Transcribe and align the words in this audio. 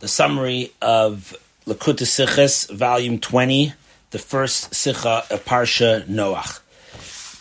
the 0.00 0.08
summary 0.08 0.72
of 0.82 1.36
Likkutei 1.66 2.06
Sichos, 2.06 2.70
volume 2.70 3.18
20, 3.18 3.72
the 4.10 4.18
first 4.18 4.72
Sicha 4.72 5.30
of 5.30 5.44
Parsha 5.44 6.04
Noach. 6.06 6.60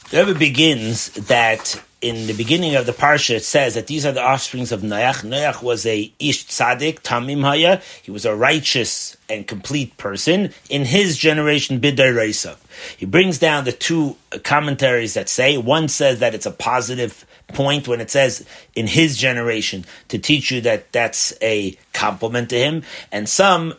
The 0.09 0.25
Rebbe 0.25 0.39
begins 0.39 1.09
that 1.11 1.81
in 2.01 2.27
the 2.27 2.33
beginning 2.33 2.75
of 2.75 2.85
the 2.85 2.91
Parsha, 2.91 3.35
it 3.35 3.43
says 3.43 3.73
that 3.73 3.87
these 3.87 4.05
are 4.05 4.11
the 4.11 4.23
offsprings 4.23 4.71
of 4.71 4.81
Noach. 4.81 5.23
Noach 5.23 5.63
was 5.63 5.85
a 5.85 6.11
Ish 6.19 6.45
Tzadik, 6.45 7.01
Tamim 7.01 7.41
Haya. 7.41 7.81
He 8.03 8.11
was 8.11 8.25
a 8.25 8.35
righteous 8.35 9.17
and 9.27 9.47
complete 9.47 9.97
person 9.97 10.51
in 10.69 10.85
his 10.85 11.17
generation, 11.17 11.79
Bidai 11.79 12.13
Reisa. 12.13 12.57
He 12.95 13.05
brings 13.05 13.39
down 13.39 13.63
the 13.63 13.71
two 13.71 14.17
commentaries 14.43 15.15
that 15.15 15.29
say, 15.29 15.57
one 15.57 15.87
says 15.87 16.19
that 16.19 16.35
it's 16.35 16.45
a 16.45 16.51
positive 16.51 17.25
point 17.47 17.87
when 17.87 18.01
it 18.01 18.09
says 18.09 18.45
in 18.75 18.87
his 18.87 19.17
generation 19.17 19.85
to 20.09 20.17
teach 20.17 20.51
you 20.51 20.61
that 20.61 20.91
that's 20.91 21.33
a 21.41 21.77
compliment 21.93 22.49
to 22.49 22.57
him, 22.57 22.83
and 23.11 23.27
some 23.29 23.73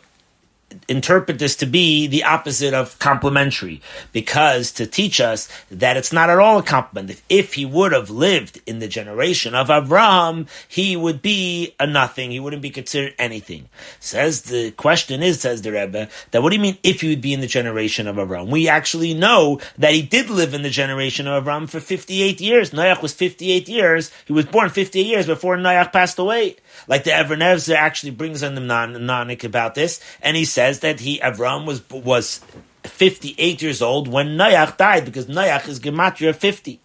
interpret 0.87 1.39
this 1.39 1.55
to 1.55 1.65
be 1.65 2.07
the 2.07 2.23
opposite 2.23 2.73
of 2.73 2.97
complimentary, 2.99 3.81
because 4.11 4.71
to 4.73 4.85
teach 4.85 5.21
us 5.21 5.47
that 5.71 5.97
it's 5.97 6.13
not 6.13 6.29
at 6.29 6.39
all 6.39 6.59
a 6.59 6.63
compliment. 6.63 7.21
If 7.29 7.53
he 7.53 7.65
would 7.65 7.91
have 7.91 8.09
lived 8.09 8.61
in 8.65 8.79
the 8.79 8.87
generation 8.87 9.55
of 9.55 9.69
Avraham, 9.69 10.47
he 10.67 10.95
would 10.95 11.21
be 11.21 11.75
a 11.79 11.87
nothing. 11.87 12.31
He 12.31 12.39
wouldn't 12.39 12.61
be 12.61 12.69
considered 12.69 13.15
anything. 13.17 13.69
Says 13.99 14.43
the 14.43 14.71
question 14.71 15.23
is, 15.23 15.41
says 15.41 15.61
the 15.61 15.71
Rebbe, 15.71 16.09
that 16.31 16.43
what 16.43 16.49
do 16.49 16.55
you 16.55 16.61
mean 16.61 16.77
if 16.83 17.01
he 17.01 17.09
would 17.09 17.21
be 17.21 17.33
in 17.33 17.41
the 17.41 17.47
generation 17.47 18.07
of 18.07 18.17
Avraham? 18.17 18.49
We 18.49 18.67
actually 18.67 19.13
know 19.13 19.59
that 19.77 19.93
he 19.93 20.01
did 20.01 20.29
live 20.29 20.53
in 20.53 20.63
the 20.63 20.69
generation 20.69 21.27
of 21.27 21.43
Avraham 21.43 21.69
for 21.69 21.79
58 21.79 22.41
years. 22.41 22.71
Noach 22.71 23.01
was 23.01 23.13
58 23.13 23.69
years. 23.69 24.11
He 24.25 24.33
was 24.33 24.45
born 24.45 24.69
58 24.69 25.05
years 25.05 25.25
before 25.25 25.57
Noach 25.57 25.93
passed 25.93 26.19
away. 26.19 26.57
Like 26.87 27.03
the 27.03 27.19
Even 27.19 27.39
HaEzer 27.39 27.75
actually 27.75 28.11
brings 28.11 28.43
on 28.43 28.55
the 28.55 28.61
Nanik 28.61 29.43
about 29.43 29.75
this, 29.75 29.99
and 30.21 30.37
he 30.37 30.45
says 30.45 30.79
that 30.81 30.99
he 30.99 31.19
Avram 31.19 31.65
was 31.65 31.87
was 31.89 32.41
58 32.83 33.61
years 33.61 33.81
old 33.81 34.07
when 34.07 34.37
Noach 34.37 34.77
died 34.77 35.05
because 35.05 35.27
Noach 35.27 35.67
is 35.67 35.79
gematria 35.79 36.35
50. 36.35 36.79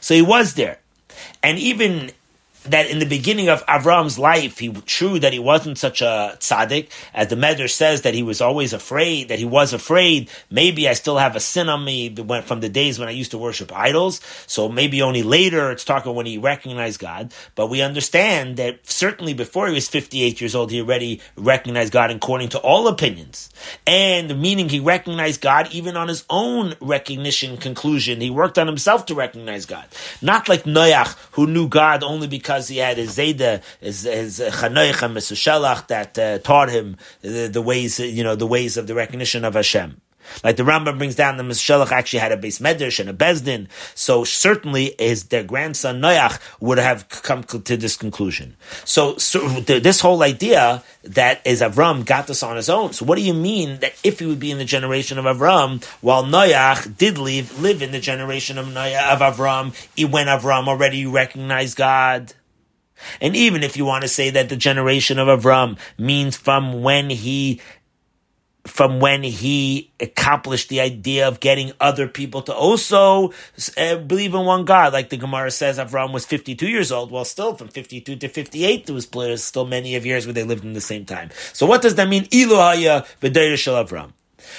So 0.00 0.14
he 0.14 0.22
was 0.22 0.54
there. 0.54 0.78
And 1.42 1.58
even 1.58 2.12
that 2.64 2.90
in 2.90 2.98
the 2.98 3.06
beginning 3.06 3.48
of 3.48 3.64
Avram's 3.66 4.18
life, 4.18 4.58
he 4.58 4.70
true 4.86 5.18
that 5.18 5.32
he 5.32 5.38
wasn't 5.38 5.78
such 5.78 6.02
a 6.02 6.36
tzaddik, 6.38 6.90
as 7.14 7.28
the 7.28 7.36
Medrash 7.36 7.70
says 7.70 8.02
that 8.02 8.14
he 8.14 8.22
was 8.22 8.40
always 8.40 8.72
afraid, 8.72 9.28
that 9.28 9.38
he 9.38 9.44
was 9.44 9.72
afraid. 9.72 10.28
Maybe 10.50 10.88
I 10.88 10.92
still 10.92 11.18
have 11.18 11.36
a 11.36 11.40
sin 11.40 11.68
on 11.68 11.84
me 11.84 12.14
from 12.44 12.60
the 12.60 12.68
days 12.68 12.98
when 12.98 13.08
I 13.08 13.12
used 13.12 13.30
to 13.30 13.38
worship 13.38 13.72
idols. 13.74 14.20
So 14.46 14.68
maybe 14.68 15.00
only 15.00 15.22
later 15.22 15.70
it's 15.70 15.84
talking 15.84 16.14
when 16.14 16.26
he 16.26 16.36
recognized 16.36 17.00
God. 17.00 17.32
But 17.54 17.68
we 17.68 17.80
understand 17.80 18.58
that 18.58 18.86
certainly 18.86 19.32
before 19.32 19.68
he 19.68 19.74
was 19.74 19.88
58 19.88 20.40
years 20.40 20.54
old, 20.54 20.70
he 20.70 20.80
already 20.80 21.20
recognized 21.36 21.92
God 21.92 22.10
according 22.10 22.50
to 22.50 22.58
all 22.58 22.88
opinions. 22.88 23.48
And 23.86 24.40
meaning 24.40 24.68
he 24.68 24.80
recognized 24.80 25.40
God 25.40 25.68
even 25.72 25.96
on 25.96 26.08
his 26.08 26.24
own 26.28 26.74
recognition 26.80 27.56
conclusion. 27.56 28.20
He 28.20 28.28
worked 28.28 28.58
on 28.58 28.66
himself 28.66 29.06
to 29.06 29.14
recognize 29.14 29.64
God. 29.64 29.86
Not 30.20 30.48
like 30.48 30.64
Noach, 30.64 31.16
who 31.32 31.46
knew 31.46 31.68
God 31.68 32.02
only 32.02 32.26
because 32.26 32.49
because 32.50 32.66
he 32.66 32.78
had 32.78 32.96
his 32.96 33.16
Zayda, 33.16 33.62
his, 33.78 34.02
his 34.02 34.40
Chanoich 34.40 35.04
and 35.04 35.86
that 35.86 36.18
uh, 36.18 36.38
taught 36.40 36.68
him 36.68 36.96
the, 37.20 37.46
the, 37.46 37.62
ways, 37.62 38.00
you 38.00 38.24
know, 38.24 38.34
the 38.34 38.46
ways 38.46 38.76
of 38.76 38.88
the 38.88 38.94
recognition 38.96 39.44
of 39.44 39.54
Hashem. 39.54 40.00
Like 40.42 40.56
the 40.56 40.62
Rambam 40.62 40.98
brings 40.98 41.14
down, 41.14 41.36
the 41.36 41.42
Mesushelach 41.42 41.92
actually 41.92 42.20
had 42.20 42.32
a 42.32 42.36
beis 42.36 42.60
medrash 42.60 43.00
and 43.00 43.08
a 43.08 43.12
beis 43.12 43.44
din. 43.44 43.68
So 43.94 44.24
certainly 44.24 44.94
his 44.98 45.24
their 45.24 45.44
grandson 45.44 46.00
Noach 46.00 46.40
would 46.60 46.78
have 46.78 47.08
come 47.08 47.42
to 47.44 47.76
this 47.76 47.96
conclusion. 47.96 48.56
So, 48.84 49.16
so 49.16 49.48
this 49.60 50.00
whole 50.00 50.22
idea 50.22 50.82
that 51.02 51.40
is 51.44 51.60
Avram 51.60 52.04
got 52.04 52.26
this 52.26 52.42
on 52.42 52.56
his 52.56 52.68
own. 52.68 52.92
So 52.92 53.04
what 53.04 53.16
do 53.16 53.22
you 53.22 53.34
mean 53.34 53.78
that 53.80 53.94
if 54.04 54.18
he 54.20 54.26
would 54.26 54.40
be 54.40 54.50
in 54.50 54.58
the 54.58 54.64
generation 54.64 55.18
of 55.18 55.24
Avram, 55.24 55.84
while 56.00 56.24
Noach 56.24 56.96
did 56.96 57.18
live 57.18 57.60
live 57.60 57.82
in 57.82 57.92
the 57.92 58.00
generation 58.00 58.58
of 58.58 58.66
Noach 58.66 59.12
of 59.12 59.20
Avram, 59.20 59.74
he 59.96 60.04
when 60.04 60.26
Avram 60.26 60.68
already 60.68 61.06
recognized 61.06 61.76
God? 61.76 62.34
And 63.20 63.36
even 63.36 63.62
if 63.62 63.76
you 63.76 63.84
want 63.84 64.02
to 64.02 64.08
say 64.08 64.30
that 64.30 64.48
the 64.48 64.56
generation 64.56 65.18
of 65.18 65.28
Avram 65.28 65.78
means 65.98 66.36
from 66.36 66.82
when 66.82 67.10
he 67.10 67.60
from 68.66 69.00
when 69.00 69.22
he 69.22 69.90
accomplished 70.00 70.68
the 70.68 70.80
idea 70.80 71.26
of 71.26 71.40
getting 71.40 71.72
other 71.80 72.06
people 72.06 72.42
to 72.42 72.54
also 72.54 73.32
uh, 73.76 73.96
believe 73.96 74.34
in 74.34 74.44
one 74.44 74.64
God. 74.64 74.92
Like 74.92 75.08
the 75.08 75.16
Gemara 75.16 75.50
says, 75.50 75.78
Avram 75.78 76.12
was 76.12 76.26
52 76.26 76.68
years 76.68 76.92
old. 76.92 77.10
Well, 77.10 77.24
still 77.24 77.54
from 77.54 77.68
52 77.68 78.16
to 78.16 78.28
58, 78.28 78.86
there 78.86 78.94
was 78.94 79.08
still 79.42 79.66
many 79.66 79.96
of 79.96 80.04
years 80.04 80.26
where 80.26 80.34
they 80.34 80.44
lived 80.44 80.64
in 80.64 80.74
the 80.74 80.80
same 80.80 81.04
time. 81.04 81.30
So 81.52 81.66
what 81.66 81.82
does 81.82 81.94
that 81.94 82.08
mean? 82.08 82.24
Ilohaya 82.24 83.06
v'deir 83.20 83.56
shel 83.56 83.82
Avram. 83.82 84.12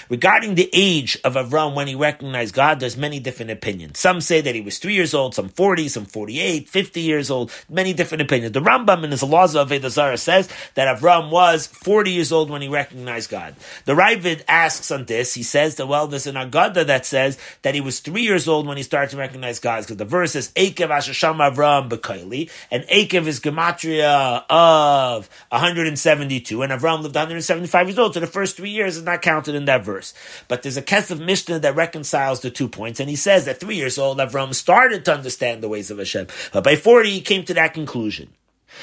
Regarding 0.10 0.56
the 0.56 0.70
age 0.74 1.18
of 1.24 1.36
Avram 1.36 1.76
when 1.76 1.88
he 1.88 1.96
recognized 1.96 2.54
God, 2.54 2.80
there's 2.80 2.98
many 2.98 3.20
different 3.20 3.52
opinions. 3.52 4.00
Some 4.00 4.22
say 4.22 4.42
that 4.42 4.56
he 4.56 4.62
was 4.62 4.78
three 4.78 4.94
years 4.94 5.14
old, 5.14 5.36
some 5.36 5.50
40, 5.50 5.88
some 5.88 6.06
48, 6.06 6.70
50 6.70 7.02
years 7.02 7.32
old, 7.32 7.52
many 7.70 7.94
different 7.94 8.22
opinions. 8.22 8.54
The 8.54 8.62
Rambam 8.62 9.04
in 9.04 9.12
his 9.12 9.24
laws 9.24 9.56
of 9.56 9.70
Avodah 9.70 9.90
Zarah 9.90 10.18
says 10.18 10.50
that 10.76 10.98
Avram 10.98 11.32
was 11.32 11.68
40 11.68 12.12
years 12.12 12.32
old 12.32 12.50
when 12.50 12.62
he 12.62 12.68
recognized 12.68 13.30
God. 13.30 13.56
The 13.86 13.94
Ra'avad 13.94 14.44
asks 14.48 14.92
on 14.92 15.06
this, 15.06 15.34
he 15.34 15.44
says 15.44 15.76
that, 15.76 15.88
well, 15.88 16.08
there's 16.08 16.28
an 16.28 16.36
Agada 16.36 16.86
that 16.86 17.06
says 17.06 17.38
that 17.62 17.76
he 17.76 17.82
was 17.82 18.00
three 18.00 18.24
years 18.24 18.48
old 18.48 18.68
when 18.68 18.78
he 18.78 18.84
started 18.84 19.12
to 19.12 19.18
recognize 19.18 19.60
God, 19.60 19.82
because 19.82 19.98
the 19.98 20.06
verse 20.06 20.36
is, 20.36 20.50
Ekev 20.50 20.90
Ashasham 20.90 21.38
Avram 21.38 21.90
Bekaili, 21.90 22.50
and 22.70 22.84
Ekev 22.84 23.28
is 23.28 23.40
Gematria 23.40 24.44
of 24.50 25.30
172, 25.50 26.62
and 26.62 26.72
Avram 26.72 27.02
lived 27.02 27.16
175 27.16 27.88
years 27.88 28.00
old, 28.00 28.14
so 28.14 28.20
the 28.20 28.28
first 28.28 28.58
three 28.58 28.72
years 28.72 28.98
is 28.98 29.04
not 29.04 29.22
counted 29.22 29.56
in 29.56 29.66
that 29.66 29.71
that 29.72 29.86
verse. 29.86 30.14
But 30.48 30.64
there's 30.64 30.78
a 30.78 30.82
Kesef 30.82 31.24
Mishnah 31.24 31.60
that 31.60 31.76
reconciles 31.76 32.42
the 32.42 32.52
two 32.52 32.68
points, 32.68 33.00
and 33.00 33.10
he 33.10 33.16
says 33.16 33.46
that 33.46 33.60
three 33.60 33.76
years 33.76 33.98
old 33.98 34.20
Avram 34.20 34.54
started 34.54 35.06
to 35.06 35.14
understand 35.14 35.64
the 35.64 35.70
ways 35.70 35.90
of 35.90 35.98
Hashem, 35.98 36.28
but 36.54 36.64
by 36.64 36.76
40 36.76 37.10
he 37.10 37.22
came 37.22 37.44
to 37.46 37.54
that 37.54 37.74
conclusion. 37.74 38.30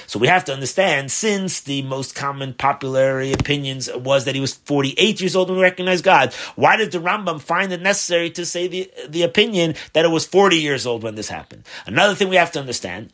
So 0.06 0.18
we 0.18 0.26
have 0.26 0.44
to 0.46 0.52
understand, 0.52 1.10
since 1.10 1.60
the 1.60 1.82
most 1.82 2.14
common 2.14 2.54
popular 2.54 3.20
opinions 3.20 3.88
was 3.94 4.24
that 4.24 4.34
he 4.34 4.40
was 4.40 4.54
48 4.54 5.20
years 5.20 5.34
old 5.34 5.48
when 5.48 5.56
he 5.56 5.62
recognized 5.62 6.04
God, 6.04 6.34
why 6.56 6.76
did 6.76 6.92
the 6.92 6.98
Rambam 6.98 7.40
find 7.40 7.72
it 7.72 7.82
necessary 7.82 8.30
to 8.30 8.44
say 8.44 8.68
the, 8.68 8.90
the 9.08 9.22
opinion 9.22 9.74
that 9.94 10.04
it 10.04 10.08
was 10.08 10.26
40 10.26 10.56
years 10.56 10.86
old 10.86 11.02
when 11.02 11.14
this 11.14 11.28
happened? 11.28 11.64
Another 11.86 12.14
thing 12.14 12.28
we 12.28 12.36
have 12.36 12.52
to 12.52 12.60
understand 12.60 13.12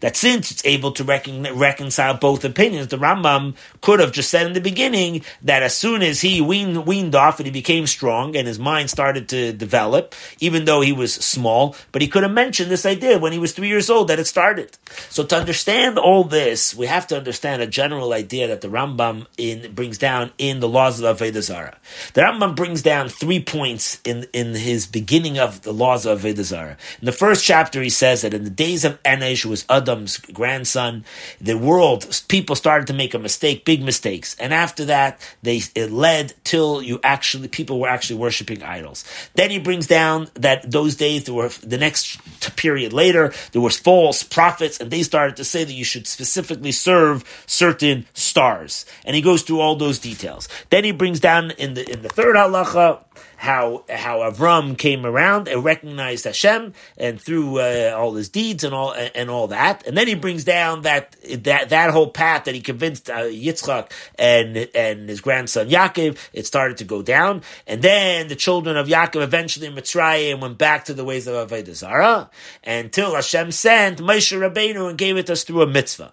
that 0.00 0.16
since 0.16 0.50
it's 0.50 0.64
able 0.64 0.92
to 0.92 1.04
recon- 1.04 1.56
reconcile 1.56 2.14
both 2.14 2.44
opinions, 2.44 2.88
the 2.88 2.96
Rambam 2.96 3.54
could 3.80 4.00
have 4.00 4.12
just 4.12 4.30
said 4.30 4.46
in 4.46 4.52
the 4.52 4.60
beginning 4.60 5.22
that 5.42 5.62
as 5.62 5.76
soon 5.76 6.02
as 6.02 6.20
he 6.20 6.40
weaned, 6.40 6.86
weaned 6.86 7.14
off 7.14 7.38
and 7.38 7.46
he 7.46 7.52
became 7.52 7.86
strong 7.86 8.36
and 8.36 8.46
his 8.46 8.58
mind 8.58 8.90
started 8.90 9.28
to 9.28 9.52
develop, 9.52 10.14
even 10.40 10.64
though 10.64 10.80
he 10.80 10.92
was 10.92 11.14
small, 11.14 11.76
but 11.92 12.02
he 12.02 12.08
could 12.08 12.22
have 12.22 12.32
mentioned 12.32 12.70
this 12.70 12.86
idea 12.86 13.18
when 13.18 13.32
he 13.32 13.38
was 13.38 13.52
three 13.52 13.68
years 13.68 13.90
old 13.90 14.08
that 14.08 14.18
it 14.18 14.26
started. 14.26 14.76
So 15.10 15.24
to 15.24 15.36
understand 15.36 15.98
all 15.98 16.24
this, 16.24 16.74
we 16.74 16.86
have 16.86 17.06
to 17.08 17.16
understand 17.16 17.62
a 17.62 17.66
general 17.66 18.12
idea 18.12 18.48
that 18.48 18.60
the 18.60 18.68
Rambam 18.68 19.26
in, 19.36 19.72
brings 19.74 19.98
down 19.98 20.32
in 20.38 20.60
the 20.60 20.68
laws 20.68 21.00
of 21.00 21.18
Avodah 21.18 21.42
Zarah. 21.42 21.76
The 22.14 22.22
Rambam 22.22 22.54
brings 22.54 22.82
down 22.82 23.08
three 23.08 23.42
points 23.42 24.00
in, 24.04 24.26
in 24.32 24.54
his 24.54 24.86
beginning 24.86 25.38
of 25.38 25.62
the 25.62 25.72
laws 25.72 26.06
of 26.06 26.22
Avodah 26.22 26.44
Zarah. 26.44 26.76
In 27.00 27.06
the 27.06 27.12
first 27.12 27.44
chapter, 27.44 27.82
he 27.82 27.90
says 27.90 28.22
that 28.22 28.34
in 28.34 28.44
the 28.44 28.50
days 28.50 28.84
of 28.84 29.02
Enosh, 29.02 29.42
who 29.42 29.50
was 29.50 29.64
Adam's 29.88 30.18
grandson. 30.18 31.04
The 31.40 31.56
world, 31.56 32.06
people 32.28 32.56
started 32.56 32.86
to 32.88 32.92
make 32.92 33.14
a 33.14 33.18
mistake, 33.18 33.64
big 33.64 33.82
mistakes. 33.82 34.36
And 34.38 34.52
after 34.52 34.84
that, 34.86 35.20
they, 35.42 35.62
it 35.74 35.90
led 35.90 36.34
till 36.44 36.82
you 36.82 37.00
actually, 37.02 37.48
people 37.48 37.80
were 37.80 37.88
actually 37.88 38.20
worshiping 38.20 38.62
idols. 38.62 39.04
Then 39.34 39.50
he 39.50 39.58
brings 39.58 39.86
down 39.86 40.28
that 40.34 40.70
those 40.70 40.96
days, 40.96 41.24
there 41.24 41.34
were, 41.34 41.48
the 41.48 41.78
next 41.78 42.18
period 42.56 42.92
later, 42.92 43.32
there 43.52 43.62
was 43.62 43.78
false 43.78 44.22
prophets 44.22 44.80
and 44.80 44.90
they 44.90 45.02
started 45.02 45.36
to 45.36 45.44
say 45.44 45.64
that 45.64 45.72
you 45.72 45.84
should 45.84 46.06
specifically 46.06 46.72
serve 46.72 47.24
certain 47.46 48.06
stars. 48.14 48.86
And 49.04 49.16
he 49.16 49.22
goes 49.22 49.42
through 49.42 49.60
all 49.60 49.76
those 49.76 49.98
details. 49.98 50.48
Then 50.70 50.84
he 50.84 50.92
brings 50.92 51.20
down 51.20 51.50
in 51.52 51.74
the, 51.74 51.90
in 51.90 52.02
the 52.02 52.08
third 52.08 52.36
halacha, 52.36 53.02
how 53.36 53.84
how 53.88 54.18
Avram 54.18 54.76
came 54.76 55.06
around 55.06 55.48
and 55.48 55.64
recognized 55.64 56.24
Hashem 56.24 56.72
and 56.96 57.20
through 57.20 57.60
uh, 57.60 57.94
all 57.96 58.14
his 58.14 58.28
deeds 58.28 58.64
and 58.64 58.74
all 58.74 58.92
and 58.92 59.30
all 59.30 59.48
that, 59.48 59.86
and 59.86 59.96
then 59.96 60.08
he 60.08 60.14
brings 60.14 60.44
down 60.44 60.82
that 60.82 61.16
that 61.44 61.68
that 61.70 61.90
whole 61.90 62.10
path 62.10 62.44
that 62.44 62.54
he 62.54 62.60
convinced 62.60 63.08
uh, 63.10 63.24
Yitzchak 63.24 63.92
and 64.18 64.68
and 64.74 65.08
his 65.08 65.20
grandson 65.20 65.68
Yaakov, 65.68 66.18
it 66.32 66.46
started 66.46 66.76
to 66.78 66.84
go 66.84 67.02
down, 67.02 67.42
and 67.66 67.82
then 67.82 68.28
the 68.28 68.36
children 68.36 68.76
of 68.76 68.88
Yaakov 68.88 69.22
eventually 69.22 69.66
in 69.66 69.74
Mitzrayim 69.74 70.40
went 70.40 70.58
back 70.58 70.84
to 70.86 70.94
the 70.94 71.04
ways 71.04 71.26
of 71.26 71.48
Avodah 71.48 71.74
Zarah. 71.74 72.30
Until 72.64 73.14
Hashem 73.14 73.52
sent 73.52 73.98
Moshe 73.98 74.36
Rabbeinu 74.38 74.88
and 74.88 74.98
gave 74.98 75.16
it 75.16 75.30
us 75.30 75.44
through 75.44 75.62
a 75.62 75.66
mitzvah. 75.66 76.12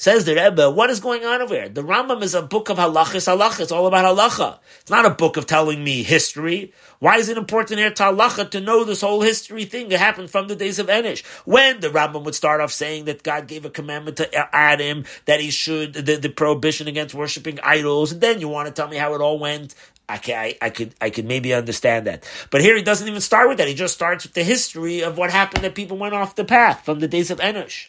Says 0.00 0.24
the 0.24 0.34
Rebbe, 0.34 0.70
what 0.70 0.88
is 0.88 0.98
going 0.98 1.26
on 1.26 1.42
over 1.42 1.54
here? 1.54 1.68
The 1.68 1.82
Rambam 1.82 2.22
is 2.22 2.34
a 2.34 2.40
book 2.40 2.70
of 2.70 2.78
halachas 2.78 3.28
halacha. 3.28 3.60
It's 3.60 3.70
all 3.70 3.86
about 3.86 4.06
halacha. 4.06 4.58
It's 4.80 4.90
not 4.90 5.04
a 5.04 5.10
book 5.10 5.36
of 5.36 5.44
telling 5.44 5.84
me 5.84 6.02
history. 6.02 6.72
Why 7.00 7.18
is 7.18 7.28
it 7.28 7.36
important 7.36 7.80
here 7.80 7.90
to 7.90 8.02
halacha 8.04 8.50
to 8.52 8.62
know 8.62 8.84
this 8.84 9.02
whole 9.02 9.20
history 9.20 9.66
thing 9.66 9.90
that 9.90 9.98
happened 9.98 10.30
from 10.30 10.48
the 10.48 10.56
days 10.56 10.78
of 10.78 10.86
Enosh? 10.86 11.22
When 11.44 11.80
the 11.80 11.90
Rambam 11.90 12.24
would 12.24 12.34
start 12.34 12.62
off 12.62 12.72
saying 12.72 13.04
that 13.04 13.22
God 13.22 13.46
gave 13.46 13.66
a 13.66 13.68
commandment 13.68 14.16
to 14.16 14.56
Adam 14.56 15.04
that 15.26 15.40
he 15.40 15.50
should, 15.50 15.92
the, 15.92 16.16
the 16.16 16.30
prohibition 16.30 16.88
against 16.88 17.14
worshiping 17.14 17.58
idols, 17.62 18.12
and 18.12 18.22
then 18.22 18.40
you 18.40 18.48
want 18.48 18.68
to 18.68 18.72
tell 18.72 18.88
me 18.88 18.96
how 18.96 19.12
it 19.12 19.20
all 19.20 19.38
went. 19.38 19.74
Can, 20.22 20.38
I, 20.38 20.56
I 20.62 20.70
could 20.70 20.94
I 21.02 21.10
could 21.10 21.26
maybe 21.26 21.52
understand 21.52 22.06
that, 22.06 22.24
but 22.48 22.62
here 22.62 22.74
he 22.74 22.82
doesn't 22.82 23.06
even 23.06 23.20
start 23.20 23.50
with 23.50 23.58
that. 23.58 23.68
He 23.68 23.74
just 23.74 23.94
starts 23.94 24.24
with 24.24 24.32
the 24.32 24.42
history 24.42 25.02
of 25.02 25.18
what 25.18 25.30
happened 25.30 25.62
that 25.62 25.74
people 25.74 25.98
went 25.98 26.14
off 26.14 26.36
the 26.36 26.44
path 26.44 26.86
from 26.86 27.00
the 27.00 27.06
days 27.06 27.30
of 27.30 27.38
Enosh. 27.38 27.88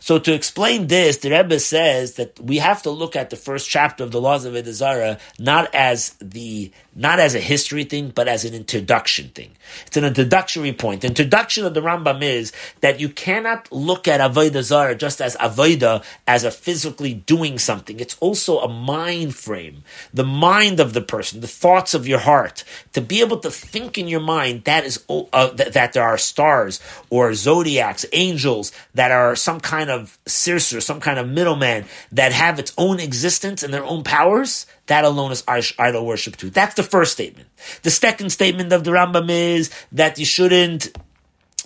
So 0.00 0.18
to 0.18 0.32
explain 0.32 0.86
this, 0.86 1.18
the 1.18 1.30
Rebbe 1.30 1.58
says 1.60 2.14
that 2.14 2.38
we 2.40 2.58
have 2.58 2.82
to 2.82 2.90
look 2.90 3.16
at 3.16 3.30
the 3.30 3.36
first 3.36 3.68
chapter 3.68 4.04
of 4.04 4.10
the 4.10 4.20
laws 4.20 4.44
of 4.44 4.54
Avodah 4.54 4.72
Zarah 4.72 5.18
not 5.38 5.74
as 5.74 6.10
the 6.20 6.70
not 6.98 7.20
as 7.20 7.36
a 7.36 7.40
history 7.40 7.84
thing, 7.84 8.10
but 8.12 8.26
as 8.26 8.44
an 8.44 8.54
introduction 8.54 9.28
thing. 9.28 9.52
It's 9.86 9.96
an 9.96 10.04
introductory 10.04 10.72
point. 10.72 11.02
The 11.02 11.06
introduction 11.06 11.64
of 11.64 11.72
the 11.72 11.80
Rambam 11.80 12.22
is 12.22 12.52
that 12.80 12.98
you 12.98 13.08
cannot 13.08 13.70
look 13.70 14.08
at 14.08 14.20
Avodah 14.20 14.62
Zarah 14.62 14.96
just 14.96 15.20
as 15.20 15.36
Avodah, 15.36 16.04
as 16.26 16.42
a 16.42 16.50
physically 16.50 17.14
doing 17.14 17.56
something. 17.58 18.00
It's 18.00 18.16
also 18.18 18.58
a 18.58 18.68
mind 18.68 19.36
frame, 19.36 19.84
the 20.12 20.24
mind 20.24 20.80
of 20.80 20.92
the 20.92 21.00
person, 21.00 21.40
the 21.40 21.46
thoughts 21.46 21.94
of 21.94 22.08
your 22.08 22.18
heart. 22.18 22.64
To 22.94 23.00
be 23.00 23.20
able 23.20 23.38
to 23.40 23.50
think 23.50 23.96
in 23.96 24.08
your 24.08 24.20
mind 24.20 24.64
that 24.64 24.84
is 24.84 25.04
uh, 25.08 25.50
that, 25.52 25.74
that 25.74 25.92
there 25.92 26.02
are 26.02 26.18
stars 26.18 26.80
or 27.10 27.32
zodiacs, 27.34 28.06
angels 28.12 28.72
that 28.94 29.12
are 29.12 29.36
some 29.36 29.60
kind 29.60 29.87
of 29.90 30.18
Circer, 30.26 30.80
some 30.80 31.00
kind 31.00 31.18
of 31.18 31.28
middleman 31.28 31.84
that 32.12 32.32
have 32.32 32.58
its 32.58 32.72
own 32.76 33.00
existence 33.00 33.62
and 33.62 33.72
their 33.72 33.84
own 33.84 34.04
powers. 34.04 34.66
That 34.86 35.04
alone 35.04 35.32
is 35.32 35.44
idol 35.46 36.06
worship 36.06 36.36
too. 36.36 36.50
That's 36.50 36.74
the 36.74 36.82
first 36.82 37.12
statement. 37.12 37.48
The 37.82 37.90
second 37.90 38.30
statement 38.30 38.72
of 38.72 38.84
the 38.84 38.90
Rambam 38.90 39.30
is 39.30 39.70
that 39.92 40.18
you 40.18 40.24
shouldn't, 40.24 40.96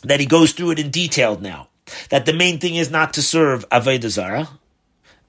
that 0.02 0.20
he 0.20 0.26
goes 0.26 0.52
through 0.52 0.72
it 0.72 0.78
in 0.78 0.90
detail 0.90 1.38
now. 1.38 1.68
That 2.08 2.26
the 2.26 2.32
main 2.32 2.58
thing 2.58 2.76
is 2.76 2.90
not 2.90 3.14
to 3.14 3.22
serve 3.22 3.68
Avodah 3.68 4.08
Zarah, 4.08 4.48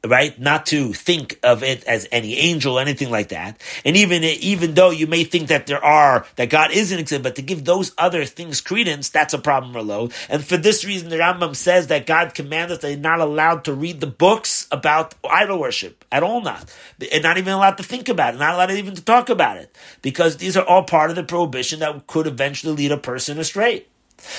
right? 0.05 0.37
Not 0.39 0.65
to 0.67 0.93
think 0.93 1.39
of 1.43 1.63
it 1.63 1.83
as 1.85 2.07
any 2.11 2.37
angel, 2.37 2.77
anything 2.77 3.09
like 3.09 3.29
that. 3.29 3.61
And 3.85 3.95
even 3.95 4.23
even 4.23 4.73
though 4.73 4.89
you 4.89 5.07
may 5.07 5.23
think 5.23 5.47
that 5.47 5.67
there 5.67 5.83
are 5.83 6.25
that 6.35 6.49
God 6.49 6.71
isn't 6.71 6.99
existent, 6.99 7.23
but 7.23 7.35
to 7.35 7.41
give 7.41 7.63
those 7.63 7.93
other 7.97 8.25
things 8.25 8.61
credence, 8.61 9.09
that's 9.09 9.33
a 9.33 9.39
problem 9.39 9.75
or 9.75 9.81
low. 9.81 10.09
And 10.29 10.43
for 10.43 10.57
this 10.57 10.83
reason, 10.83 11.09
the 11.09 11.17
Rambam 11.17 11.55
says 11.55 11.87
that 11.87 12.05
God 12.05 12.33
commanded 12.33 12.81
that 12.81 12.81
they're 12.81 12.97
not 12.97 13.19
allowed 13.19 13.65
to 13.65 13.73
read 13.73 14.01
the 14.01 14.07
books 14.07 14.67
about 14.71 15.15
idol 15.29 15.59
worship 15.59 16.03
at 16.11 16.23
all, 16.23 16.41
not 16.41 16.73
and 17.11 17.23
not 17.23 17.37
even 17.37 17.53
allowed 17.53 17.77
to 17.77 17.83
think 17.83 18.09
about 18.09 18.33
it, 18.33 18.37
not 18.37 18.55
allowed 18.55 18.71
even 18.71 18.95
to 18.95 19.03
talk 19.03 19.29
about 19.29 19.57
it, 19.57 19.75
because 20.01 20.37
these 20.37 20.57
are 20.57 20.65
all 20.65 20.83
part 20.83 21.09
of 21.09 21.15
the 21.15 21.23
prohibition 21.23 21.79
that 21.79 22.07
could 22.07 22.27
eventually 22.27 22.73
lead 22.73 22.91
a 22.91 22.97
person 22.97 23.39
astray. 23.39 23.85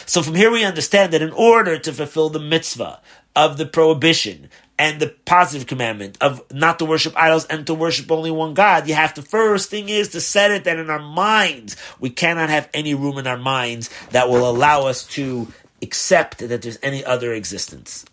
So 0.07 0.23
from 0.23 0.35
here 0.35 0.51
we 0.51 0.65
understand 0.65 1.13
that 1.13 1.23
in 1.23 1.33
order 1.33 1.79
to 1.79 1.93
fulfill 1.93 2.31
the 2.31 2.41
mitzvah 2.41 3.01
of 3.37 3.57
the 3.57 3.67
prohibition 3.67 4.49
and 4.79 5.01
the 5.01 5.15
positive 5.25 5.67
commandment 5.67 6.19
of 6.21 6.43
not 6.53 6.79
to 6.79 6.85
worship 6.85 7.15
idols 7.17 7.45
and 7.47 7.67
to 7.67 7.75
worship 7.75 8.11
only 8.11 8.31
one 8.31 8.55
God, 8.55 8.89
you 8.89 8.95
have 8.95 9.15
to 9.15 9.23
first 9.23 9.71
thing 9.71 9.89
is 9.89 10.11
to 10.11 10.21
set 10.21 10.51
it 10.51 10.65
that 10.65 10.79
in 10.79 10.91
our 10.91 10.99
minds, 10.99 11.77
we 12.01 12.11
cannot 12.11 12.51
have 12.51 12.69
any 12.75 12.95
room 12.95 13.19
in 13.19 13.27
our 13.27 13.39
minds 13.39 13.91
that 14.11 14.29
will 14.29 14.49
allow 14.49 14.87
us 14.87 15.05
to 15.09 15.49
accept 15.83 16.39
that 16.39 16.63
there's 16.63 16.79
any 16.83 17.05
other 17.05 17.33
existence. 17.33 18.05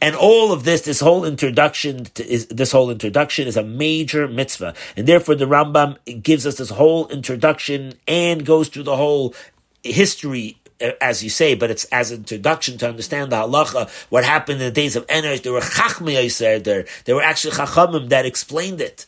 And 0.00 0.16
all 0.16 0.52
of 0.52 0.64
this, 0.64 0.82
this 0.82 1.00
whole 1.00 1.26
introduction 1.26 2.06
is 2.16 2.46
this 2.46 2.72
whole 2.72 2.90
introduction 2.90 3.46
is 3.46 3.56
a 3.56 3.62
major 3.62 4.26
mitzvah, 4.26 4.74
and 4.96 5.06
therefore 5.06 5.34
the 5.34 5.44
Rambam 5.44 6.22
gives 6.22 6.46
us 6.46 6.56
this 6.56 6.70
whole 6.70 7.06
introduction 7.08 7.94
and 8.06 8.46
goes 8.46 8.68
through 8.68 8.84
the 8.84 8.96
whole 8.96 9.34
history 9.82 10.57
as 11.00 11.22
you 11.22 11.30
say, 11.30 11.54
but 11.54 11.70
it's 11.70 11.84
as 11.86 12.12
introduction 12.12 12.78
to 12.78 12.88
understand 12.88 13.32
the 13.32 13.36
halacha, 13.36 13.88
what 14.10 14.24
happened 14.24 14.60
in 14.60 14.66
the 14.66 14.72
days 14.72 14.96
of 14.96 15.06
Enosh. 15.08 15.42
There 15.42 15.52
were 15.52 15.60
chachmei 15.60 16.64
there. 16.64 16.86
There 17.04 17.14
were 17.14 17.22
actually 17.22 17.54
chachamim 17.54 18.08
that 18.10 18.26
explained 18.26 18.80
it. 18.80 19.06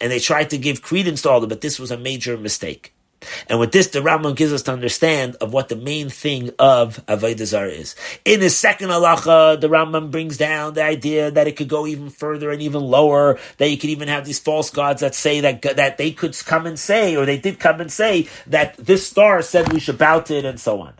And 0.00 0.12
they 0.12 0.20
tried 0.20 0.50
to 0.50 0.58
give 0.58 0.82
credence 0.82 1.22
to 1.22 1.30
all 1.30 1.38
of 1.38 1.44
it, 1.44 1.48
but 1.48 1.60
this 1.60 1.78
was 1.78 1.90
a 1.90 1.98
major 1.98 2.36
mistake. 2.36 2.94
And 3.48 3.58
with 3.58 3.72
this, 3.72 3.88
the 3.88 4.00
Rambam 4.00 4.36
gives 4.36 4.52
us 4.52 4.62
to 4.62 4.72
understand 4.72 5.36
of 5.40 5.52
what 5.52 5.68
the 5.68 5.76
main 5.76 6.08
thing 6.08 6.50
of 6.58 7.04
Avodah 7.06 7.72
is. 7.72 7.96
In 8.24 8.40
his 8.40 8.56
second 8.56 8.90
halacha, 8.90 9.60
the 9.60 9.68
Rambam 9.68 10.10
brings 10.10 10.36
down 10.36 10.74
the 10.74 10.84
idea 10.84 11.30
that 11.30 11.48
it 11.48 11.56
could 11.56 11.68
go 11.68 11.86
even 11.86 12.10
further 12.10 12.50
and 12.50 12.62
even 12.62 12.82
lower, 12.82 13.38
that 13.56 13.70
you 13.70 13.76
could 13.76 13.90
even 13.90 14.08
have 14.08 14.24
these 14.24 14.38
false 14.38 14.70
gods 14.70 15.00
that 15.00 15.14
say 15.14 15.40
that, 15.40 15.62
that 15.62 15.98
they 15.98 16.12
could 16.12 16.38
come 16.46 16.66
and 16.66 16.78
say, 16.78 17.16
or 17.16 17.26
they 17.26 17.38
did 17.38 17.58
come 17.58 17.80
and 17.80 17.90
say, 17.90 18.28
that 18.46 18.76
this 18.76 19.06
star 19.06 19.42
said 19.42 19.72
we 19.72 19.80
should 19.80 19.98
bow 19.98 20.20
to 20.20 20.36
it 20.36 20.44
and 20.44 20.60
so 20.60 20.80
on. 20.80 20.94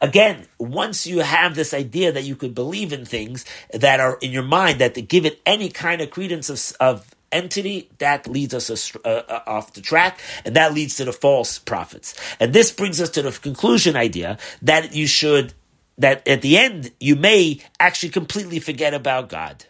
Again, 0.00 0.46
once 0.58 1.06
you 1.06 1.20
have 1.20 1.54
this 1.54 1.72
idea 1.72 2.12
that 2.12 2.24
you 2.24 2.36
could 2.36 2.54
believe 2.54 2.92
in 2.92 3.04
things 3.06 3.44
that 3.72 4.00
are 4.00 4.18
in 4.20 4.32
your 4.32 4.42
mind, 4.42 4.80
that 4.80 4.94
to 4.94 5.02
give 5.02 5.24
it 5.24 5.40
any 5.46 5.70
kind 5.70 6.00
of 6.00 6.10
credence 6.10 6.50
of, 6.50 6.76
of 6.80 7.13
entity, 7.32 7.90
that 7.98 8.26
leads 8.26 8.54
us 8.54 8.94
uh, 8.96 9.08
uh, 9.08 9.40
off 9.46 9.72
the 9.72 9.80
track, 9.80 10.20
and 10.44 10.56
that 10.56 10.74
leads 10.74 10.96
to 10.96 11.04
the 11.04 11.12
false 11.12 11.58
prophets. 11.58 12.14
And 12.40 12.52
this 12.52 12.72
brings 12.72 13.00
us 13.00 13.10
to 13.10 13.22
the 13.22 13.32
conclusion 13.32 13.96
idea 13.96 14.38
that 14.62 14.94
you 14.94 15.06
should, 15.06 15.54
that 15.98 16.26
at 16.28 16.42
the 16.42 16.58
end, 16.58 16.92
you 17.00 17.16
may 17.16 17.60
actually 17.80 18.10
completely 18.10 18.60
forget 18.60 18.94
about 18.94 19.28
God. 19.28 19.64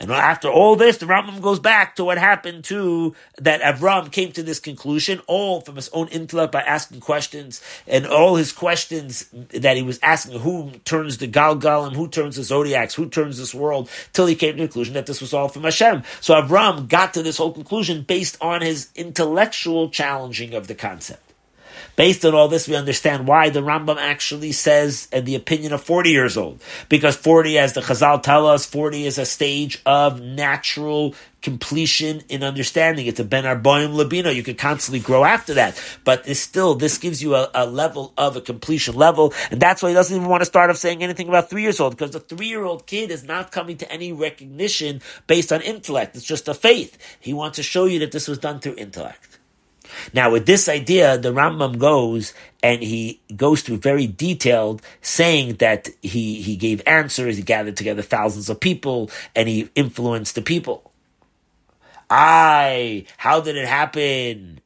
And 0.00 0.10
after 0.10 0.48
all 0.48 0.76
this, 0.76 0.98
the 0.98 1.06
Rambam 1.06 1.40
goes 1.40 1.58
back 1.58 1.96
to 1.96 2.04
what 2.04 2.18
happened 2.18 2.64
to 2.64 3.14
that 3.38 3.60
Avram 3.60 4.10
came 4.10 4.32
to 4.32 4.42
this 4.42 4.60
conclusion, 4.60 5.20
all 5.26 5.60
from 5.60 5.76
his 5.76 5.88
own 5.90 6.08
intellect 6.08 6.52
by 6.52 6.62
asking 6.62 7.00
questions, 7.00 7.62
and 7.86 8.06
all 8.06 8.36
his 8.36 8.52
questions 8.52 9.28
that 9.50 9.76
he 9.76 9.82
was 9.82 9.98
asking, 10.02 10.40
who 10.40 10.72
turns 10.84 11.18
the 11.18 11.28
Galgalim, 11.28 11.94
who 11.94 12.08
turns 12.08 12.36
the 12.36 12.42
zodiacs, 12.42 12.94
who 12.94 13.08
turns 13.08 13.38
this 13.38 13.54
world, 13.54 13.88
till 14.12 14.26
he 14.26 14.34
came 14.34 14.56
to 14.56 14.62
the 14.62 14.68
conclusion 14.68 14.94
that 14.94 15.06
this 15.06 15.20
was 15.20 15.32
all 15.34 15.48
from 15.48 15.64
Hashem. 15.64 16.02
So 16.20 16.34
Avram 16.34 16.88
got 16.88 17.14
to 17.14 17.22
this 17.22 17.38
whole 17.38 17.52
conclusion 17.52 18.02
based 18.02 18.36
on 18.40 18.60
his 18.62 18.90
intellectual 18.94 19.90
challenging 19.90 20.54
of 20.54 20.66
the 20.66 20.74
concept. 20.74 21.23
Based 21.96 22.24
on 22.24 22.34
all 22.34 22.48
this, 22.48 22.68
we 22.68 22.76
understand 22.76 23.26
why 23.26 23.50
the 23.50 23.60
Rambam 23.60 23.96
actually 23.96 24.52
says 24.52 25.08
in 25.12 25.24
the 25.24 25.34
opinion 25.34 25.72
of 25.72 25.82
40 25.82 26.10
years 26.10 26.36
old. 26.36 26.62
Because 26.88 27.16
40, 27.16 27.58
as 27.58 27.72
the 27.72 27.80
Chazal 27.80 28.22
tell 28.22 28.46
us, 28.46 28.66
40 28.66 29.06
is 29.06 29.18
a 29.18 29.26
stage 29.26 29.80
of 29.86 30.20
natural 30.20 31.14
completion 31.44 32.22
in 32.30 32.42
understanding. 32.42 33.06
It's 33.06 33.20
a 33.20 33.24
ben 33.24 33.44
arboim 33.44 33.94
labino. 33.94 34.34
You 34.34 34.42
could 34.42 34.56
constantly 34.56 34.98
grow 34.98 35.24
after 35.24 35.54
that, 35.54 35.80
but 36.02 36.26
still 36.34 36.74
this 36.74 36.96
gives 36.96 37.22
you 37.22 37.34
a, 37.34 37.50
a, 37.54 37.66
level 37.66 38.14
of 38.16 38.34
a 38.34 38.40
completion 38.40 38.96
level, 38.96 39.34
and 39.50 39.60
that's 39.60 39.82
why 39.82 39.90
he 39.90 39.94
doesn't 39.94 40.16
even 40.16 40.28
want 40.28 40.40
to 40.40 40.46
start 40.46 40.70
off 40.70 40.78
saying 40.78 41.02
anything 41.02 41.28
about 41.28 41.50
three 41.50 41.62
years 41.62 41.78
old 41.78 41.92
because 41.96 42.12
the 42.12 42.20
three 42.20 42.46
year 42.46 42.64
old 42.64 42.86
kid 42.86 43.10
is 43.10 43.24
not 43.24 43.52
coming 43.52 43.76
to 43.76 43.92
any 43.92 44.10
recognition 44.10 45.02
based 45.26 45.52
on 45.52 45.60
intellect. 45.60 46.16
It's 46.16 46.24
just 46.24 46.48
a 46.48 46.54
faith. 46.54 46.96
He 47.20 47.34
wants 47.34 47.56
to 47.56 47.62
show 47.62 47.84
you 47.84 47.98
that 48.00 48.10
this 48.10 48.26
was 48.26 48.38
done 48.38 48.58
through 48.58 48.76
intellect. 48.76 49.38
Now, 50.12 50.30
with 50.30 50.46
this 50.46 50.68
idea, 50.68 51.18
the 51.18 51.32
Rambam 51.32 51.78
goes 51.78 52.32
and 52.62 52.82
he 52.82 53.20
goes 53.36 53.62
through 53.62 53.78
very 53.78 54.06
detailed, 54.06 54.82
saying 55.02 55.56
that 55.56 55.88
he, 56.02 56.40
he 56.40 56.56
gave 56.56 56.80
answers, 56.86 57.36
he 57.36 57.42
gathered 57.42 57.76
together 57.76 58.02
thousands 58.02 58.48
of 58.48 58.60
people, 58.60 59.10
and 59.36 59.48
he 59.48 59.68
influenced 59.74 60.34
the 60.34 60.42
people. 60.42 60.90
I, 62.08 63.06
how 63.18 63.40
did 63.40 63.56
it 63.56 63.68
happen? 63.68 64.60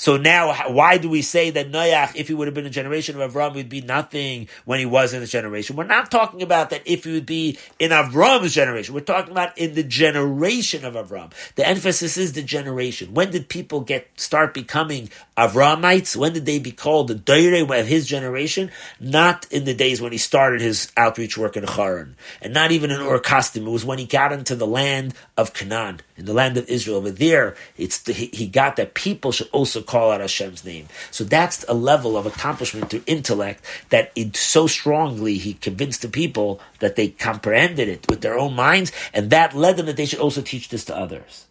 So 0.00 0.16
now, 0.16 0.54
why 0.72 0.96
do 0.96 1.10
we 1.10 1.20
say 1.20 1.50
that 1.50 1.70
Noach, 1.70 2.16
if 2.16 2.26
he 2.26 2.32
would 2.32 2.48
have 2.48 2.54
been 2.54 2.64
a 2.64 2.70
generation 2.70 3.20
of 3.20 3.32
Avram, 3.34 3.50
he 3.50 3.58
would 3.58 3.68
be 3.68 3.82
nothing 3.82 4.48
when 4.64 4.78
he 4.78 4.86
was 4.86 5.12
in 5.12 5.20
the 5.20 5.26
generation? 5.26 5.76
We're 5.76 5.84
not 5.84 6.10
talking 6.10 6.40
about 6.40 6.70
that 6.70 6.80
if 6.86 7.04
he 7.04 7.12
would 7.12 7.26
be 7.26 7.58
in 7.78 7.90
Avram's 7.90 8.54
generation. 8.54 8.94
We're 8.94 9.02
talking 9.02 9.30
about 9.30 9.58
in 9.58 9.74
the 9.74 9.82
generation 9.82 10.86
of 10.86 10.94
Avram. 10.94 11.32
The 11.56 11.68
emphasis 11.68 12.16
is 12.16 12.32
the 12.32 12.42
generation. 12.42 13.12
When 13.12 13.30
did 13.30 13.50
people 13.50 13.82
get 13.82 14.08
start 14.18 14.54
becoming 14.54 15.10
Avramites? 15.36 16.16
When 16.16 16.32
did 16.32 16.46
they 16.46 16.58
be 16.58 16.72
called 16.72 17.08
the 17.08 17.14
Doire 17.14 17.80
of 17.80 17.86
his 17.86 18.06
generation? 18.06 18.70
Not 19.00 19.46
in 19.50 19.64
the 19.66 19.74
days 19.74 20.00
when 20.00 20.12
he 20.12 20.18
started 20.18 20.62
his 20.62 20.90
outreach 20.96 21.36
work 21.36 21.58
in 21.58 21.64
Haran, 21.64 22.16
and 22.40 22.54
not 22.54 22.72
even 22.72 22.90
in 22.90 23.02
Ur 23.02 23.20
Kasdim. 23.20 23.66
It 23.66 23.70
was 23.70 23.84
when 23.84 23.98
he 23.98 24.06
got 24.06 24.32
into 24.32 24.56
the 24.56 24.66
land 24.66 25.12
of 25.36 25.52
Canaan, 25.52 26.00
in 26.16 26.24
the 26.24 26.32
land 26.32 26.56
of 26.56 26.66
Israel. 26.70 26.96
Over 26.96 27.10
there, 27.10 27.54
it's 27.76 27.98
the, 27.98 28.14
he 28.14 28.46
got 28.46 28.76
that 28.76 28.94
people 28.94 29.30
should 29.30 29.50
also 29.52 29.82
call 29.90 30.12
out 30.12 30.20
Hashem's 30.20 30.64
name. 30.64 30.86
So 31.10 31.24
that's 31.24 31.64
a 31.68 31.74
level 31.74 32.16
of 32.16 32.24
accomplishment 32.24 32.90
through 32.90 33.02
intellect 33.06 33.64
that 33.88 34.12
it 34.14 34.36
so 34.36 34.68
strongly 34.68 35.36
he 35.36 35.54
convinced 35.54 36.02
the 36.02 36.08
people 36.08 36.60
that 36.78 36.94
they 36.94 37.08
comprehended 37.08 37.88
it 37.88 38.06
with 38.08 38.20
their 38.20 38.38
own 38.38 38.54
minds, 38.54 38.92
and 39.12 39.30
that 39.30 39.56
led 39.56 39.76
them 39.76 39.86
that 39.86 39.96
they 39.96 40.06
should 40.06 40.20
also 40.20 40.42
teach 40.42 40.68
this 40.68 40.84
to 40.84 40.96
others. 40.96 41.46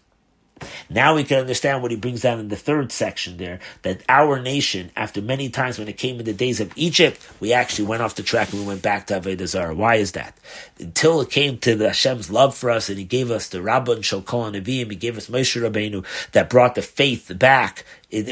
Now 0.89 1.15
we 1.15 1.23
can 1.23 1.39
understand 1.39 1.81
what 1.81 1.91
he 1.91 1.97
brings 1.97 2.21
down 2.21 2.39
in 2.39 2.49
the 2.49 2.55
third 2.55 2.91
section 2.91 3.37
there, 3.37 3.59
that 3.83 4.03
our 4.09 4.41
nation, 4.41 4.91
after 4.95 5.21
many 5.21 5.49
times 5.49 5.77
when 5.77 5.87
it 5.87 5.97
came 5.97 6.19
in 6.19 6.25
the 6.25 6.33
days 6.33 6.59
of 6.59 6.71
Egypt, 6.75 7.19
we 7.39 7.53
actually 7.53 7.85
went 7.85 8.01
off 8.01 8.15
the 8.15 8.23
track 8.23 8.51
and 8.51 8.61
we 8.61 8.67
went 8.67 8.81
back 8.81 9.07
to 9.07 9.19
Avodah 9.19 9.47
Zarah. 9.47 9.75
Why 9.75 9.95
is 9.95 10.13
that? 10.13 10.37
Until 10.79 11.21
it 11.21 11.29
came 11.29 11.57
to 11.59 11.75
the 11.75 11.87
Hashem's 11.87 12.29
love 12.29 12.55
for 12.55 12.69
us 12.69 12.89
and 12.89 12.97
he 12.97 13.05
gave 13.05 13.31
us 13.31 13.47
the 13.47 13.59
Rabban 13.59 13.99
Shokol 13.99 14.47
and 14.47 14.55
Nevi'im, 14.55 14.89
he 14.89 14.95
gave 14.95 15.17
us 15.17 15.27
Moshe 15.27 15.61
Rabbeinu 15.61 16.05
that 16.31 16.49
brought 16.49 16.75
the 16.75 16.81
faith 16.81 17.31
back 17.37 17.85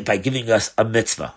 by 0.05 0.17
giving 0.17 0.49
us 0.49 0.73
a 0.77 0.85
mitzvah. 0.85 1.33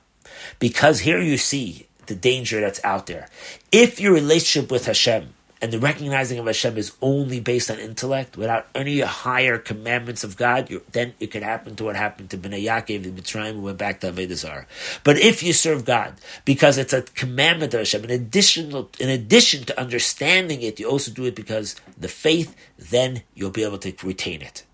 Because 0.58 1.00
here 1.00 1.20
you 1.20 1.36
see 1.36 1.86
the 2.06 2.14
danger 2.14 2.60
that's 2.60 2.82
out 2.84 3.06
there. 3.06 3.28
If 3.70 4.00
your 4.00 4.12
relationship 4.12 4.70
with 4.70 4.86
Hashem 4.86 5.34
and 5.62 5.72
the 5.72 5.78
recognizing 5.78 6.38
of 6.38 6.46
Hashem 6.46 6.78
is 6.78 6.92
only 7.02 7.38
based 7.38 7.70
on 7.70 7.78
intellect, 7.78 8.36
without 8.36 8.66
any 8.74 9.00
higher 9.00 9.58
commandments 9.58 10.24
of 10.24 10.36
God, 10.36 10.68
then 10.92 11.12
it 11.20 11.30
could 11.30 11.42
happen 11.42 11.76
to 11.76 11.84
what 11.84 11.96
happened 11.96 12.30
to 12.30 12.38
Bnei 12.38 12.64
Yaakov 12.64 13.04
in 13.04 13.14
Mitzrayim 13.14 13.54
who 13.54 13.62
went 13.62 13.76
back 13.76 14.00
to 14.00 14.10
Avodah 14.10 14.34
Zarah. 14.34 14.66
But 15.04 15.18
if 15.18 15.42
you 15.42 15.52
serve 15.52 15.84
God, 15.84 16.14
because 16.44 16.78
it's 16.78 16.92
a 16.94 17.02
commandment 17.02 17.74
of 17.74 17.80
Hashem, 17.80 18.04
in 18.04 18.10
addition, 18.10 18.86
in 18.98 19.08
addition 19.10 19.64
to 19.64 19.78
understanding 19.78 20.62
it, 20.62 20.80
you 20.80 20.88
also 20.88 21.10
do 21.10 21.24
it 21.24 21.34
because 21.34 21.76
the 21.98 22.08
faith, 22.08 22.56
then 22.78 23.22
you'll 23.34 23.50
be 23.50 23.64
able 23.64 23.78
to 23.78 23.92
retain 24.02 24.40
it. 24.40 24.64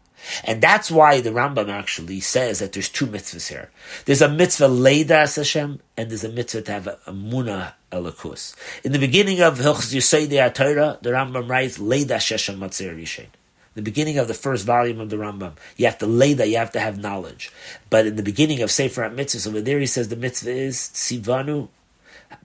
And 0.45 0.63
that's 0.63 0.91
why 0.91 1.21
the 1.21 1.31
Rambam 1.31 1.69
actually 1.69 2.21
says 2.21 2.59
that 2.59 2.73
there's 2.73 2.89
two 2.89 3.07
mitzvahs 3.07 3.49
here. 3.49 3.71
There's 4.05 4.23
a 4.23 4.29
mitzvah 4.29 4.69
leidas 4.69 5.37
Hashem, 5.37 5.81
and 5.97 6.11
there's 6.11 6.25
a 6.25 6.29
mitzvah 6.29 6.63
to 6.63 6.73
have 6.73 6.87
a, 6.87 6.99
munah 7.09 7.75
elakus. 7.93 8.55
In 8.85 8.93
the 8.93 8.99
beginning 8.99 9.41
of 9.41 9.59
Hilchos 9.59 9.95
Yisodei 9.95 10.53
Torah, 10.55 10.99
the 11.03 11.11
Rambam 11.11 11.49
writes 11.49 11.79
leidas 11.79 12.31
Hashem 12.31 12.59
matzir 12.59 12.97
rishain. 12.97 13.29
The 13.75 13.83
beginning 13.83 14.17
of 14.17 14.27
the 14.27 14.35
first 14.35 14.65
volume 14.65 15.01
of 15.01 15.11
the 15.11 15.17
Rambam, 15.17 15.53
you 15.77 15.85
have 15.85 15.99
to 15.99 16.07
that, 16.07 16.49
you 16.49 16.57
have 16.57 16.73
to 16.73 16.81
have 16.81 16.99
knowledge. 16.99 17.53
But 17.91 18.07
in 18.07 18.17
the 18.17 18.23
beginning 18.23 18.63
of 18.63 18.71
Sefer 18.71 19.03
HaMitzvahs, 19.03 19.47
over 19.47 19.61
there 19.61 19.79
he 19.79 19.87
says 19.87 20.09
the 20.09 20.17
mitzvah 20.17 20.51
is 20.51 20.77
sivanu 20.77 21.69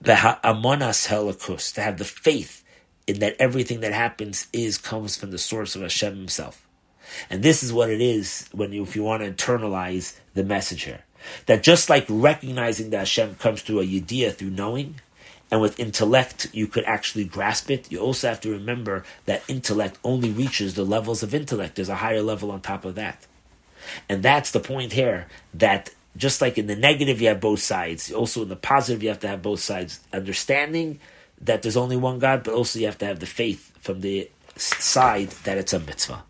amonas 0.04 1.08
helakus, 1.08 1.72
to 1.74 1.80
have 1.80 1.98
the 1.98 2.04
faith 2.04 2.62
in 3.06 3.18
that 3.20 3.36
everything 3.38 3.80
that 3.80 3.92
happens 3.92 4.46
is 4.52 4.78
comes 4.78 5.16
from 5.16 5.30
the 5.30 5.38
source 5.38 5.74
of 5.74 5.82
Hashem 5.82 6.16
himself. 6.16 6.61
And 7.30 7.42
this 7.42 7.62
is 7.62 7.72
what 7.72 7.90
it 7.90 8.00
is 8.00 8.48
when 8.52 8.72
you, 8.72 8.82
if 8.82 8.96
you 8.96 9.02
want 9.02 9.22
to 9.22 9.30
internalize 9.30 10.16
the 10.34 10.44
message 10.44 10.82
here. 10.82 11.02
That 11.46 11.62
just 11.62 11.88
like 11.88 12.06
recognizing 12.08 12.90
that 12.90 12.98
Hashem 12.98 13.36
comes 13.36 13.62
through 13.62 13.80
a 13.80 13.86
yediyah 13.86 14.34
through 14.34 14.50
knowing, 14.50 15.00
and 15.50 15.60
with 15.60 15.78
intellect 15.78 16.48
you 16.52 16.66
could 16.66 16.84
actually 16.84 17.24
grasp 17.24 17.70
it, 17.70 17.92
you 17.92 18.00
also 18.00 18.28
have 18.28 18.40
to 18.40 18.50
remember 18.50 19.04
that 19.26 19.44
intellect 19.48 19.98
only 20.02 20.30
reaches 20.30 20.74
the 20.74 20.84
levels 20.84 21.22
of 21.22 21.34
intellect. 21.34 21.76
There's 21.76 21.88
a 21.88 21.96
higher 21.96 22.22
level 22.22 22.50
on 22.50 22.60
top 22.60 22.84
of 22.84 22.94
that. 22.96 23.26
And 24.08 24.22
that's 24.22 24.50
the 24.50 24.60
point 24.60 24.92
here 24.92 25.26
that 25.54 25.90
just 26.16 26.40
like 26.40 26.58
in 26.58 26.66
the 26.66 26.76
negative 26.76 27.20
you 27.20 27.28
have 27.28 27.40
both 27.40 27.60
sides, 27.60 28.12
also 28.12 28.42
in 28.42 28.48
the 28.48 28.56
positive 28.56 29.02
you 29.02 29.08
have 29.10 29.20
to 29.20 29.28
have 29.28 29.42
both 29.42 29.60
sides. 29.60 30.00
Understanding 30.12 31.00
that 31.40 31.62
there's 31.62 31.76
only 31.76 31.96
one 31.96 32.18
God, 32.18 32.44
but 32.44 32.54
also 32.54 32.78
you 32.78 32.86
have 32.86 32.98
to 32.98 33.06
have 33.06 33.20
the 33.20 33.26
faith 33.26 33.76
from 33.80 34.00
the 34.00 34.30
side 34.56 35.28
that 35.44 35.58
it's 35.58 35.72
a 35.72 35.80
mitzvah. 35.80 36.22